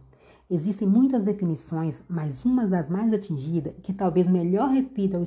Existem 0.51 0.87
muitas 0.87 1.23
definições, 1.23 1.99
mas 2.07 2.45
uma 2.45 2.67
das 2.67 2.89
mais 2.89 3.11
atingidas, 3.13 3.73
que 3.83 3.95
talvez 3.95 4.29
melhor 4.29 4.69
reflita 4.69 5.19
o, 5.19 5.23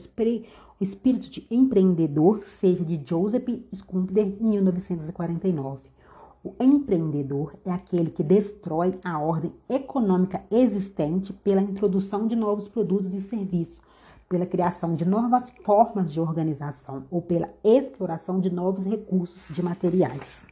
espírito 0.80 1.30
de 1.30 1.48
empreendedor, 1.50 2.44
seja 2.44 2.86
de 2.86 3.02
Joseph 3.04 3.48
Schumpeter, 3.74 4.38
em 4.40 4.50
1949. 4.50 5.80
O 6.44 6.54
empreendedor 6.64 7.56
é 7.66 7.72
aquele 7.72 8.12
que 8.12 8.24
destrói 8.24 9.00
a 9.04 9.20
ordem 9.20 9.52
econômica 9.68 10.44
existente 10.52 11.34
pela 11.34 11.62
introdução 11.62 12.28
de 12.28 12.36
novos 12.36 12.68
produtos 12.68 13.14
e 13.14 13.20
serviços, 13.20 13.76
pela 14.30 14.46
criação 14.46 14.94
de 14.94 15.04
novas 15.04 15.50
formas 15.64 16.14
de 16.14 16.20
organização 16.20 17.06
ou 17.10 17.24
pela 17.24 17.50
exploração 17.64 18.40
de 18.40 18.52
novos 18.52 18.86
recursos 18.86 19.54
de 19.54 19.64
materiais. 19.64 20.46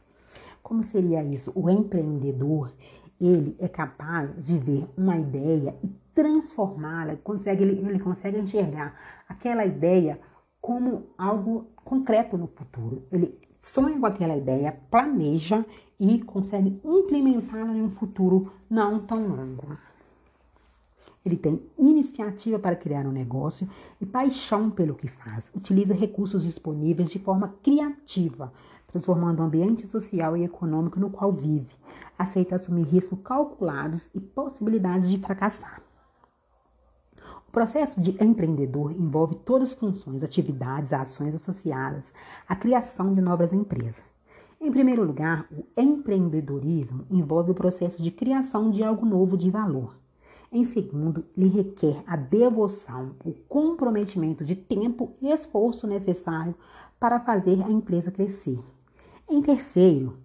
Como 0.60 0.82
seria 0.82 1.22
isso? 1.22 1.52
O 1.54 1.70
empreendedor, 1.70 2.72
ele 3.20 3.56
é 3.58 3.68
capaz 3.68 4.44
de 4.44 4.58
ver 4.58 4.86
uma 4.96 5.16
ideia 5.16 5.74
e 5.82 5.88
transformá-la, 6.14 7.16
consegue, 7.16 7.62
ele, 7.62 7.86
ele 7.86 7.98
consegue 7.98 8.38
enxergar 8.38 8.94
aquela 9.28 9.64
ideia 9.64 10.18
como 10.60 11.04
algo 11.16 11.66
concreto 11.84 12.36
no 12.36 12.46
futuro. 12.46 13.04
Ele 13.12 13.38
sonha 13.60 13.98
com 13.98 14.06
aquela 14.06 14.36
ideia, 14.36 14.76
planeja 14.90 15.64
e 15.98 16.20
consegue 16.22 16.80
implementá-la 16.84 17.72
em 17.72 17.82
um 17.82 17.90
futuro 17.90 18.52
não 18.68 19.00
tão 19.00 19.26
longo. 19.26 19.76
Ele 21.24 21.36
tem 21.36 21.60
iniciativa 21.76 22.58
para 22.58 22.76
criar 22.76 23.04
um 23.04 23.10
negócio 23.10 23.68
e 24.00 24.06
paixão 24.06 24.70
pelo 24.70 24.94
que 24.94 25.08
faz. 25.08 25.50
Utiliza 25.54 25.92
recursos 25.92 26.44
disponíveis 26.44 27.10
de 27.10 27.18
forma 27.18 27.54
criativa, 27.62 28.52
transformando 28.86 29.40
o 29.40 29.42
ambiente 29.42 29.86
social 29.86 30.36
e 30.36 30.44
econômico 30.44 30.98
no 30.98 31.10
qual 31.10 31.32
vive. 31.32 31.74
Aceita 32.18 32.56
assumir 32.56 32.86
riscos 32.86 33.18
calculados 33.22 34.06
e 34.14 34.20
possibilidades 34.20 35.10
de 35.10 35.18
fracassar. 35.18 35.82
O 37.48 37.52
processo 37.52 38.00
de 38.00 38.22
empreendedor 38.22 38.92
envolve 38.92 39.36
todas 39.36 39.70
as 39.70 39.74
funções, 39.74 40.22
atividades, 40.22 40.92
ações 40.92 41.34
associadas 41.34 42.04
à 42.48 42.54
criação 42.54 43.14
de 43.14 43.20
novas 43.20 43.52
empresas. 43.52 44.04
Em 44.60 44.70
primeiro 44.70 45.04
lugar, 45.04 45.46
o 45.50 45.64
empreendedorismo 45.76 47.06
envolve 47.10 47.50
o 47.50 47.54
processo 47.54 48.02
de 48.02 48.10
criação 48.10 48.70
de 48.70 48.82
algo 48.82 49.04
novo 49.04 49.36
de 49.36 49.50
valor. 49.50 49.96
Em 50.50 50.64
segundo, 50.64 51.24
lhe 51.36 51.48
requer 51.48 52.02
a 52.06 52.16
devoção, 52.16 53.14
o 53.24 53.32
comprometimento 53.32 54.44
de 54.44 54.56
tempo 54.56 55.12
e 55.20 55.30
esforço 55.30 55.86
necessário 55.86 56.54
para 56.98 57.20
fazer 57.20 57.62
a 57.62 57.70
empresa 57.70 58.10
crescer. 58.10 58.58
Em 59.28 59.42
terceiro, 59.42 60.18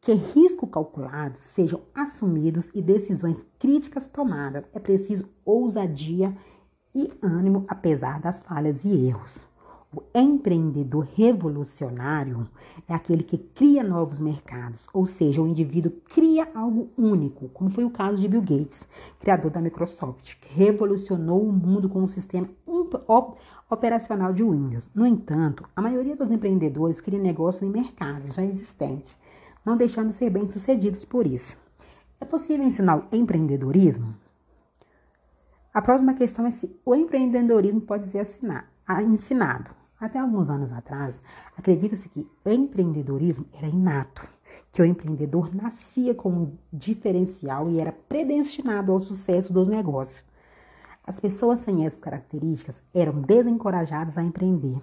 que 0.00 0.12
riscos 0.12 0.70
calculados 0.70 1.42
sejam 1.42 1.80
assumidos 1.92 2.70
e 2.72 2.80
decisões 2.80 3.44
críticas 3.58 4.06
tomadas. 4.06 4.64
É 4.72 4.78
preciso 4.78 5.28
ousadia 5.44 6.36
e 6.94 7.10
ânimo 7.20 7.64
apesar 7.66 8.20
das 8.20 8.40
falhas 8.44 8.84
e 8.84 9.06
erros. 9.08 9.44
O 9.92 10.02
empreendedor 10.14 11.08
revolucionário 11.16 12.46
é 12.86 12.94
aquele 12.94 13.24
que 13.24 13.38
cria 13.38 13.82
novos 13.82 14.20
mercados, 14.20 14.86
ou 14.92 15.04
seja, 15.06 15.42
o 15.42 15.48
indivíduo 15.48 15.90
cria 16.12 16.48
algo 16.54 16.90
único, 16.96 17.48
como 17.48 17.70
foi 17.70 17.84
o 17.84 17.90
caso 17.90 18.20
de 18.20 18.28
Bill 18.28 18.42
Gates, 18.42 18.86
criador 19.18 19.50
da 19.50 19.62
Microsoft, 19.62 20.36
que 20.40 20.54
revolucionou 20.54 21.42
o 21.42 21.52
mundo 21.52 21.88
com 21.88 22.02
o 22.02 22.08
sistema 22.08 22.48
operacional 23.70 24.32
de 24.32 24.42
Windows. 24.42 24.88
No 24.94 25.06
entanto, 25.06 25.68
a 25.76 25.82
maioria 25.82 26.16
dos 26.16 26.30
empreendedores 26.30 27.00
cria 27.00 27.18
negócios 27.18 27.62
em 27.62 27.70
mercados 27.70 28.34
já 28.34 28.44
existentes, 28.44 29.16
não 29.64 29.76
deixando 29.76 30.08
de 30.08 30.14
ser 30.14 30.30
bem-sucedidos 30.30 31.04
por 31.04 31.26
isso. 31.26 31.56
É 32.20 32.24
possível 32.24 32.66
ensinar 32.66 33.06
o 33.10 33.16
empreendedorismo? 33.16 34.14
A 35.72 35.82
próxima 35.82 36.14
questão 36.14 36.46
é 36.46 36.50
se 36.50 36.74
o 36.84 36.94
empreendedorismo 36.94 37.80
pode 37.80 38.08
ser 38.08 38.26
ensinado. 39.02 39.70
Até 40.00 40.18
alguns 40.18 40.48
anos 40.48 40.72
atrás, 40.72 41.20
acredita-se 41.56 42.08
que 42.08 42.26
o 42.44 42.50
empreendedorismo 42.50 43.46
era 43.52 43.66
inato, 43.66 44.26
que 44.72 44.80
o 44.80 44.84
empreendedor 44.84 45.54
nascia 45.54 46.14
com 46.14 46.30
um 46.30 46.58
diferencial 46.72 47.68
e 47.68 47.80
era 47.80 47.92
predestinado 47.92 48.92
ao 48.92 49.00
sucesso 49.00 49.52
dos 49.52 49.68
negócios. 49.68 50.24
As 51.08 51.18
pessoas 51.18 51.60
sem 51.60 51.86
essas 51.86 52.00
características 52.00 52.82
eram 52.92 53.22
desencorajadas 53.22 54.18
a 54.18 54.22
empreender. 54.22 54.78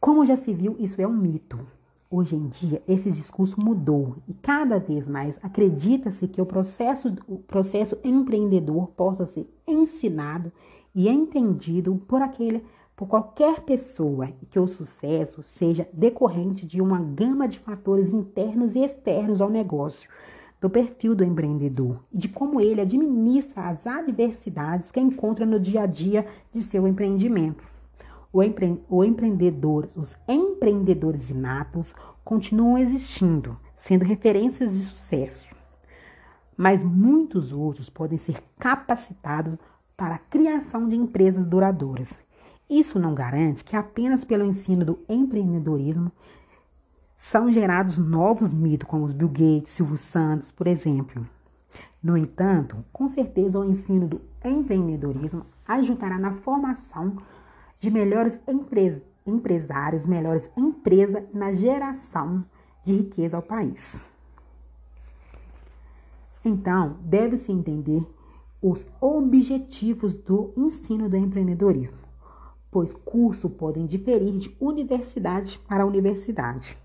Como 0.00 0.26
já 0.26 0.34
se 0.34 0.52
viu, 0.52 0.74
isso 0.80 1.00
é 1.00 1.06
um 1.06 1.16
mito. 1.16 1.64
Hoje 2.10 2.34
em 2.34 2.48
dia, 2.48 2.82
esse 2.88 3.12
discurso 3.12 3.60
mudou 3.60 4.16
e 4.26 4.34
cada 4.34 4.80
vez 4.80 5.06
mais 5.06 5.38
acredita-se 5.40 6.26
que 6.26 6.42
o 6.42 6.46
processo, 6.46 7.14
o 7.28 7.38
processo 7.38 7.96
empreendedor 8.02 8.88
possa 8.88 9.24
ser 9.24 9.48
ensinado 9.64 10.50
e 10.92 11.08
entendido 11.08 11.94
por 12.08 12.20
aquele 12.20 12.64
por 12.96 13.06
qualquer 13.06 13.60
pessoa 13.60 14.30
e 14.42 14.46
que 14.46 14.58
o 14.58 14.66
sucesso 14.66 15.44
seja 15.44 15.88
decorrente 15.92 16.66
de 16.66 16.82
uma 16.82 17.00
gama 17.00 17.46
de 17.46 17.60
fatores 17.60 18.12
internos 18.12 18.74
e 18.74 18.80
externos 18.80 19.40
ao 19.40 19.48
negócio, 19.48 20.10
do 20.60 20.68
perfil 20.68 21.14
do 21.14 21.24
empreendedor 21.24 22.02
e 22.12 22.18
de 22.18 22.28
como 22.28 22.60
ele 22.60 22.80
administra 22.80 23.68
as 23.68 23.86
adversidades 23.86 24.90
que 24.90 25.00
encontra 25.00 25.46
no 25.46 25.60
dia 25.60 25.82
a 25.82 25.86
dia 25.86 26.26
de 26.52 26.62
seu 26.62 26.86
empreendimento. 26.86 27.62
O, 28.32 28.42
empre 28.42 28.82
o 28.88 29.04
empreendedor, 29.04 29.88
os 29.96 30.16
empreendedores 30.28 31.30
inatos 31.30 31.94
continuam 32.24 32.76
existindo, 32.76 33.58
sendo 33.74 34.04
referências 34.04 34.72
de 34.72 34.82
sucesso. 34.84 35.48
Mas 36.56 36.82
muitos 36.82 37.52
outros 37.52 37.88
podem 37.88 38.18
ser 38.18 38.42
capacitados 38.58 39.56
para 39.96 40.16
a 40.16 40.18
criação 40.18 40.88
de 40.88 40.96
empresas 40.96 41.44
duradouras 41.46 42.08
isso 42.68 42.98
não 42.98 43.14
garante 43.14 43.64
que 43.64 43.74
apenas 43.74 44.24
pelo 44.24 44.44
ensino 44.44 44.84
do 44.84 44.98
empreendedorismo 45.08 46.12
são 47.18 47.52
gerados 47.52 47.98
novos 47.98 48.54
mitos, 48.54 48.88
como 48.88 49.04
os 49.04 49.12
Bill 49.12 49.28
Gates, 49.28 49.72
Silvio 49.72 49.96
Santos, 49.96 50.52
por 50.52 50.68
exemplo. 50.68 51.26
No 52.00 52.16
entanto, 52.16 52.84
com 52.92 53.08
certeza 53.08 53.58
o 53.58 53.64
ensino 53.64 54.06
do 54.06 54.20
empreendedorismo 54.44 55.44
ajudará 55.66 56.16
na 56.16 56.32
formação 56.34 57.18
de 57.80 57.90
melhores 57.90 58.38
empres 58.46 59.02
empresários, 59.26 60.06
melhores 60.06 60.48
empresas 60.56 61.24
na 61.34 61.52
geração 61.52 62.44
de 62.84 62.94
riqueza 62.94 63.36
ao 63.36 63.42
país. 63.42 64.02
Então, 66.42 66.96
deve-se 67.00 67.50
entender 67.50 68.08
os 68.62 68.86
objetivos 69.00 70.14
do 70.14 70.54
ensino 70.56 71.08
do 71.10 71.16
empreendedorismo 71.16 71.98
pois 72.70 72.92
curso 73.04 73.48
podem 73.48 73.86
diferir 73.86 74.38
de 74.38 74.54
universidade 74.60 75.58
para 75.66 75.86
universidade. 75.86 76.76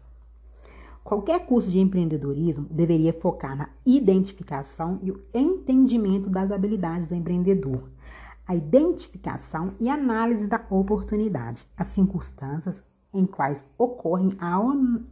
Qualquer 1.04 1.46
curso 1.46 1.70
de 1.70 1.80
empreendedorismo 1.80 2.66
deveria 2.72 3.12
focar 3.12 3.58
na 3.58 3.70
identificação 3.86 5.00
e 5.04 5.12
o 5.12 5.22
entendimento 5.34 6.30
das 6.30 6.50
habilidades 6.50 7.08
do 7.08 7.16
empreendedor, 7.16 7.90
a 8.48 8.56
identificação 8.56 9.74
e 9.82 9.90
análise 9.90 10.48
da 10.48 10.66
oportunidade, 10.70 11.68
as 11.76 11.88
circunstâncias 11.88 12.82
em 13.14 13.26
quais 13.26 13.66
ocorrem 13.78 14.32
a 14.40 14.58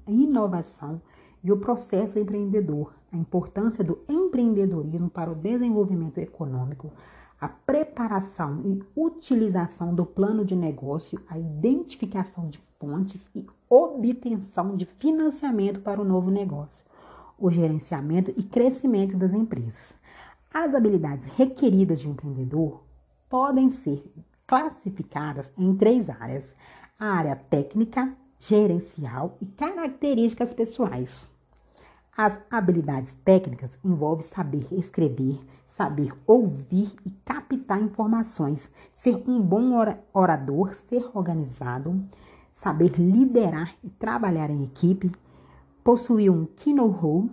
inovação 0.07 1.01
e 1.43 1.51
o 1.51 1.57
processo 1.57 2.17
empreendedor, 2.17 2.93
a 3.11 3.17
importância 3.17 3.83
do 3.83 3.99
empreendedorismo 4.07 5.09
para 5.09 5.31
o 5.31 5.35
desenvolvimento 5.35 6.19
econômico, 6.19 6.91
a 7.41 7.49
preparação 7.49 8.59
e 8.63 8.83
utilização 8.95 9.95
do 9.95 10.05
plano 10.05 10.45
de 10.45 10.55
negócio, 10.55 11.19
a 11.27 11.39
identificação 11.39 12.47
de 12.47 12.61
fontes 12.79 13.31
e 13.33 13.47
obtenção 13.67 14.75
de 14.75 14.85
financiamento 14.85 15.79
para 15.79 15.99
o 15.99 16.05
novo 16.05 16.29
negócio, 16.29 16.85
o 17.39 17.49
gerenciamento 17.49 18.31
e 18.37 18.43
crescimento 18.43 19.17
das 19.17 19.33
empresas. 19.33 19.95
As 20.53 20.75
habilidades 20.75 21.25
requeridas 21.35 21.99
de 21.99 22.07
um 22.07 22.11
empreendedor 22.11 22.83
podem 23.27 23.69
ser 23.69 24.03
classificadas 24.45 25.51
em 25.57 25.75
três 25.75 26.09
áreas: 26.09 26.53
a 26.99 27.07
área 27.07 27.35
técnica, 27.35 28.15
gerencial 28.37 29.35
e 29.41 29.47
características 29.47 30.53
pessoais. 30.53 31.27
As 32.15 32.37
habilidades 32.51 33.13
técnicas 33.23 33.71
envolvem 33.83 34.27
saber 34.27 34.67
escrever, 34.73 35.39
saber 35.75 36.13
ouvir 36.27 36.93
e 37.05 37.11
captar 37.23 37.81
informações, 37.81 38.71
ser 38.93 39.23
um 39.27 39.41
bom 39.41 39.71
orador, 40.13 40.73
ser 40.89 41.09
organizado, 41.13 42.03
saber 42.53 42.91
liderar 42.99 43.73
e 43.83 43.89
trabalhar 43.89 44.49
em 44.49 44.63
equipe, 44.63 45.11
possuir 45.83 46.29
um 46.29 46.47
know-how 46.67 47.29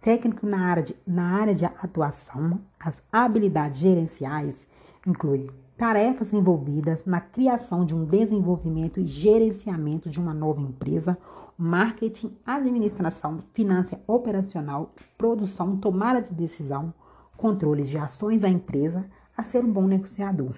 técnico 0.00 0.46
na 0.46 0.66
área, 0.66 0.82
de, 0.82 0.96
na 1.06 1.34
área 1.34 1.54
de 1.54 1.64
atuação, 1.64 2.58
as 2.80 3.02
habilidades 3.12 3.78
gerenciais 3.78 4.66
incluem 5.06 5.48
tarefas 5.76 6.32
envolvidas 6.32 7.04
na 7.04 7.20
criação 7.20 7.84
de 7.84 7.94
um 7.94 8.04
desenvolvimento 8.04 8.98
e 8.98 9.06
gerenciamento 9.06 10.08
de 10.08 10.18
uma 10.18 10.34
nova 10.34 10.60
empresa, 10.60 11.18
marketing, 11.56 12.36
administração, 12.44 13.38
finança 13.52 14.00
operacional, 14.06 14.92
produção, 15.16 15.76
tomada 15.76 16.22
de 16.22 16.32
decisão, 16.32 16.92
controles 17.38 17.88
de 17.88 17.96
ações 17.96 18.42
da 18.42 18.48
empresa, 18.48 19.08
a 19.34 19.44
ser 19.44 19.64
um 19.64 19.72
bom 19.72 19.86
negociador. 19.86 20.56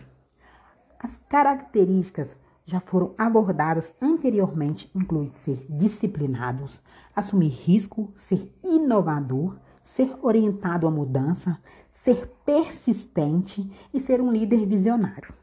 As 0.98 1.14
características 1.28 2.34
já 2.64 2.80
foram 2.80 3.14
abordadas 3.18 3.94
anteriormente, 4.00 4.90
incluem 4.94 5.30
ser 5.34 5.66
disciplinados, 5.68 6.80
assumir 7.14 7.50
risco, 7.50 8.10
ser 8.16 8.50
inovador, 8.64 9.58
ser 9.84 10.16
orientado 10.22 10.86
à 10.86 10.90
mudança, 10.90 11.58
ser 11.90 12.26
persistente 12.44 13.70
e 13.92 14.00
ser 14.00 14.20
um 14.20 14.32
líder 14.32 14.64
visionário. 14.66 15.34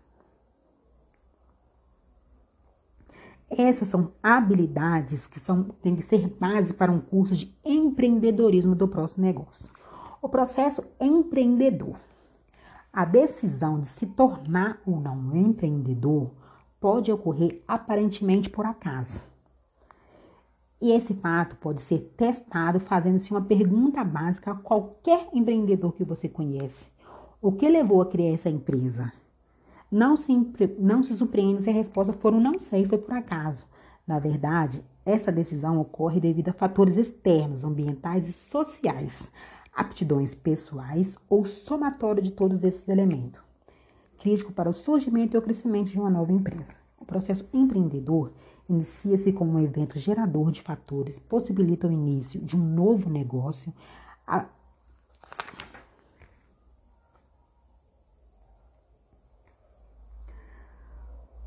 Essas 3.50 3.88
são 3.88 4.12
habilidades 4.21 5.28
que 5.28 5.39
são, 5.39 5.63
têm 5.82 5.95
que 5.95 6.04
ser 6.04 6.28
base 6.39 6.73
para 6.73 6.91
um 6.91 7.00
curso 7.00 7.36
de 7.36 7.56
empreendedorismo 7.63 8.76
do 8.76 8.88
próximo 8.88 9.26
negócio. 9.26 9.77
O 10.22 10.28
processo 10.28 10.84
empreendedor. 11.00 11.96
A 12.92 13.06
decisão 13.06 13.80
de 13.80 13.88
se 13.88 14.08
tornar 14.08 14.82
ou 14.86 15.00
não 15.00 15.36
empreendedor 15.36 16.32
pode 16.80 17.12
ocorrer 17.12 17.62
aparentemente 17.68 18.50
por 18.50 18.66
acaso. 18.66 19.24
E 20.82 20.92
esse 20.92 21.14
fato 21.14 21.56
pode 21.58 21.82
ser 21.82 22.14
testado 22.16 22.80
fazendo-se 22.80 23.32
uma 23.32 23.42
pergunta 23.42 24.04
básica 24.04 24.52
a 24.52 24.56
qualquer 24.56 25.28
empreendedor 25.34 25.94
que 25.94 26.04
você 26.04 26.28
conhece. 26.28 26.88
O 27.42 27.52
que 27.52 27.70
levou 27.70 28.02
a 28.02 28.06
criar 28.06 28.34
essa 28.34 28.50
empresa? 28.50 29.12
Não 29.92 30.16
se, 30.16 30.34
não 30.80 31.02
se 31.02 31.16
surpreenda 31.16 31.62
se 31.62 31.70
a 31.70 31.74
resposta 31.74 32.14
for 32.14 32.34
um 32.34 32.42
não 32.42 32.60
sei, 32.60 32.86
foi 32.86 32.98
por 32.98 33.14
acaso. 33.16 33.66
Na 34.06 34.20
verdade, 34.20 34.84
essa 35.06 35.32
decisão 35.32 35.80
ocorre 35.80 36.20
devido 36.20 36.50
a 36.50 36.54
fatores 36.54 36.98
externos, 36.98 37.64
ambientais 37.64 38.28
e 38.28 38.34
sociais, 38.34 39.30
aptidões 39.78 40.34
pessoais 40.34 41.16
ou 41.30 41.46
somatório 41.46 42.22
de 42.22 42.32
todos 42.32 42.63
esses 42.63 42.88
elementos. 42.90 43.40
Crítico 44.18 44.52
para 44.52 44.70
o 44.70 44.74
surgimento 44.74 45.38
e 45.38 45.40
o 45.40 45.42
crescimento 45.42 45.92
de 45.92 46.00
uma 46.00 46.10
nova 46.10 46.34
empresa. 46.34 46.74
O 46.98 47.06
processo 47.06 47.48
empreendedor 47.54 48.34
inicia-se 48.68 49.32
como 49.32 49.54
um 49.54 49.63
evento 49.63 50.00
gerador 50.00 50.52
de 50.52 50.63
fatores, 50.63 51.20
possibilita 51.20 51.88
o 51.88 51.92
início 51.92 52.42
de 52.42 52.58
um 52.58 52.60
novo 52.60 53.08
negócio. 53.08 53.72
A... 54.26 54.48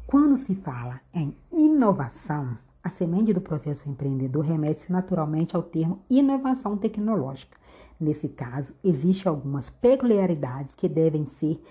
Quando 0.06 0.36
se 0.36 0.54
fala 0.54 1.00
em 1.12 1.36
inovação, 1.50 2.56
a 2.82 2.88
semente 2.88 3.32
do 3.32 3.40
processo 3.40 3.88
empreendedor 3.88 4.44
remete 4.44 4.90
naturalmente 4.90 5.54
ao 5.54 5.62
termo 5.62 6.00
inovação 6.08 6.76
tecnológica. 6.76 7.58
Nesse 7.98 8.28
caso, 8.28 8.74
existem 8.82 9.28
algumas 9.28 9.68
peculiaridades 9.68 10.74
que 10.74 10.88
devem 10.88 11.26
ser 11.26 11.62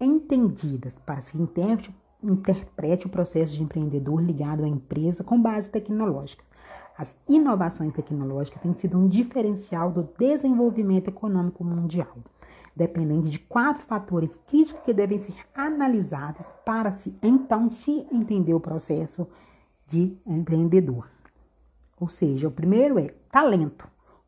entendidas 0.00 0.98
para 1.04 1.20
se 1.20 1.36
interprete 2.22 3.06
o 3.06 3.10
processo 3.10 3.54
de 3.54 3.62
empreendedor 3.62 4.22
ligado 4.22 4.64
à 4.64 4.68
empresa 4.68 5.24
com 5.24 5.40
base 5.40 5.68
tecnológica. 5.68 6.44
As 6.96 7.16
inovações 7.28 7.92
tecnológicas 7.92 8.62
têm 8.62 8.74
sido 8.74 8.98
um 8.98 9.08
diferencial 9.08 9.90
do 9.90 10.08
desenvolvimento 10.18 11.08
econômico 11.08 11.64
mundial, 11.64 12.16
dependente 12.76 13.28
de 13.28 13.38
quatro 13.38 13.82
fatores 13.82 14.38
críticos 14.46 14.82
que 14.84 14.92
devem 14.92 15.18
ser 15.18 15.34
analisados 15.54 16.46
para 16.64 16.92
se 16.92 17.16
então 17.22 17.70
se 17.70 18.06
entender 18.12 18.54
o 18.54 18.60
processo 18.60 19.26
de 19.92 20.16
empreendedor. 20.26 21.08
Ou 22.00 22.08
seja, 22.08 22.48
o 22.48 22.50
primeiro 22.50 22.98
é 22.98 23.08
talento, 23.30 23.86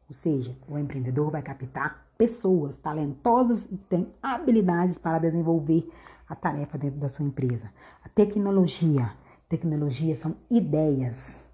ou 0.08 0.14
seja, 0.14 0.56
o 0.68 0.78
empreendedor 0.78 1.30
vai 1.30 1.42
captar 1.42 2.06
pessoas 2.16 2.76
talentosas 2.76 3.66
e 3.70 3.76
têm 3.76 4.12
habilidades 4.22 4.98
para 4.98 5.18
desenvolver 5.18 5.88
a 6.28 6.34
tarefa 6.34 6.78
dentro 6.78 7.00
da 7.00 7.08
sua 7.08 7.24
empresa. 7.24 7.72
A 8.04 8.08
tecnologia, 8.08 9.12
tecnologia 9.48 10.14
são 10.14 10.36
ideias 10.50 11.44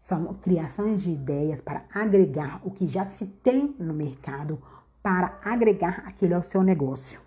são 0.00 0.34
criações 0.34 1.02
de 1.02 1.12
ideias 1.12 1.60
para 1.60 1.84
agregar 1.92 2.60
o 2.64 2.70
que 2.70 2.88
já 2.88 3.04
se 3.04 3.26
tem 3.26 3.76
no 3.78 3.92
mercado 3.92 4.60
para 5.02 5.38
agregar 5.44 6.02
aquilo 6.06 6.34
ao 6.34 6.42
seu 6.42 6.62
negócio. 6.62 7.20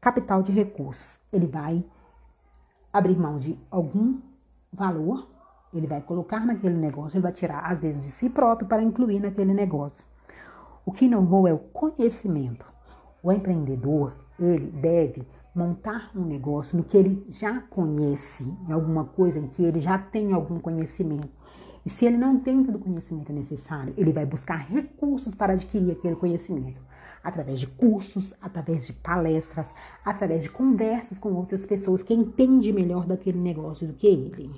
Capital 0.00 0.42
de 0.42 0.52
recursos. 0.52 1.20
Ele 1.32 1.46
vai 1.46 1.82
abrir 2.92 3.18
mão 3.18 3.38
de 3.38 3.58
algum 3.70 4.20
valor, 4.72 5.28
ele 5.72 5.86
vai 5.86 6.00
colocar 6.00 6.44
naquele 6.44 6.76
negócio, 6.76 7.16
ele 7.16 7.22
vai 7.22 7.32
tirar 7.32 7.60
às 7.60 7.80
vezes 7.80 8.02
de 8.04 8.10
si 8.10 8.28
próprio 8.28 8.68
para 8.68 8.82
incluir 8.82 9.20
naquele 9.20 9.54
negócio. 9.54 10.04
O 10.84 10.92
que 10.92 11.08
não 11.08 11.46
é 11.46 11.52
o 11.52 11.58
conhecimento. 11.58 12.66
O 13.22 13.30
empreendedor, 13.30 14.12
ele 14.38 14.70
deve 14.70 15.26
montar 15.54 16.10
um 16.16 16.24
negócio 16.24 16.76
no 16.76 16.84
que 16.84 16.96
ele 16.96 17.24
já 17.28 17.60
conhece, 17.60 18.44
em 18.68 18.72
alguma 18.72 19.04
coisa 19.04 19.38
em 19.38 19.46
que 19.46 19.62
ele 19.62 19.78
já 19.78 19.98
tem 19.98 20.32
algum 20.32 20.58
conhecimento 20.58 21.28
e 21.84 21.90
se 21.90 22.06
ele 22.06 22.16
não 22.16 22.38
tem 22.38 22.62
todo 22.62 22.76
o 22.76 22.78
conhecimento 22.78 23.32
necessário, 23.32 23.92
ele 23.96 24.12
vai 24.12 24.24
buscar 24.24 24.56
recursos 24.56 25.34
para 25.34 25.54
adquirir 25.54 25.92
aquele 25.92 26.14
conhecimento. 26.14 26.80
Através 27.24 27.58
de 27.58 27.66
cursos, 27.66 28.32
através 28.40 28.86
de 28.86 28.92
palestras, 28.92 29.68
através 30.04 30.44
de 30.44 30.50
conversas 30.50 31.18
com 31.18 31.32
outras 31.32 31.66
pessoas 31.66 32.02
que 32.02 32.14
entendem 32.14 32.72
melhor 32.72 33.04
daquele 33.04 33.38
negócio 33.38 33.86
do 33.86 33.94
que 33.94 34.06
ele. 34.06 34.52